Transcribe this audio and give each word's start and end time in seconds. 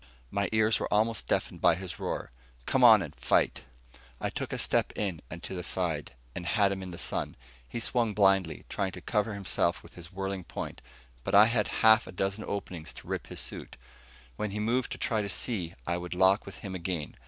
My 0.31 0.49
ears 0.51 0.79
were 0.79 0.91
almost 0.91 1.27
deafened 1.27 1.61
by 1.61 1.75
his 1.75 1.99
roar, 1.99 2.31
"Come 2.65 2.83
on 2.83 3.03
and 3.03 3.15
fight." 3.15 3.65
I 4.19 4.31
took 4.31 4.51
a 4.51 4.57
step 4.57 4.91
in 4.95 5.21
and 5.29 5.43
to 5.43 5.53
the 5.53 5.61
side, 5.61 6.13
and 6.33 6.43
had 6.47 6.71
him 6.71 6.81
in 6.81 6.89
the 6.89 6.97
sun. 6.97 7.35
He 7.69 7.79
swung 7.79 8.15
blindly, 8.15 8.65
trying 8.67 8.93
to 8.93 9.01
cover 9.01 9.35
himself 9.35 9.83
with 9.83 9.93
his 9.93 10.11
whirling 10.11 10.43
point 10.43 10.81
but 11.23 11.35
I 11.35 11.45
had 11.45 11.67
half 11.85 12.07
a 12.07 12.11
dozen 12.11 12.43
openings 12.47 12.93
to 12.93 13.07
rip 13.07 13.27
his 13.27 13.41
suit. 13.41 13.77
When 14.37 14.49
he 14.49 14.59
moved 14.59 14.91
to 14.93 14.97
try 14.97 15.21
to 15.21 15.29
see, 15.29 15.75
I 15.85 15.97
would 15.97 16.15
lock 16.15 16.47
with 16.47 16.57
him 16.65 16.73
again. 16.73 17.15